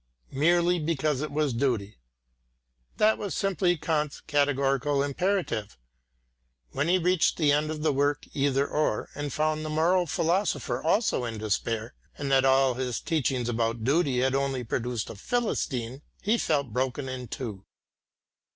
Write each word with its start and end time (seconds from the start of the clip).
merely 0.33 0.79
because 0.79 1.21
it 1.21 1.31
was 1.31 1.53
duty. 1.53 1.99
That 2.97 3.19
was 3.19 3.35
simply 3.35 3.77
Kant's 3.77 4.19
categorical 4.19 5.03
imperative. 5.03 5.77
When 6.71 6.87
he 6.87 6.97
reached 6.97 7.37
the 7.37 7.51
end 7.51 7.69
of 7.69 7.83
the 7.83 7.93
work 7.93 8.25
Either 8.33 8.67
Or 8.67 9.11
and 9.13 9.31
found 9.31 9.63
the 9.63 9.69
moral 9.69 10.07
philosopher 10.07 10.81
also 10.81 11.23
in 11.23 11.37
despair, 11.37 11.93
and 12.17 12.31
that 12.31 12.45
all 12.45 12.73
this 12.73 12.99
teaching 12.99 13.47
about 13.47 13.83
duty 13.83 14.21
had 14.21 14.33
only 14.33 14.63
produced 14.63 15.11
a 15.11 15.15
Philistine, 15.15 16.01
he 16.23 16.35
felt 16.39 16.73
broken 16.73 17.07
in 17.07 17.27
two. 17.27 17.63